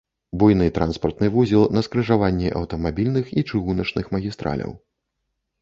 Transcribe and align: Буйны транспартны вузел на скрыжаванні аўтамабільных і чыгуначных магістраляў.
Буйны 0.39 0.69
транспартны 0.77 1.27
вузел 1.35 1.67
на 1.77 1.83
скрыжаванні 1.87 2.49
аўтамабільных 2.63 3.25
і 3.39 3.45
чыгуначных 3.49 4.05
магістраляў. 4.17 4.71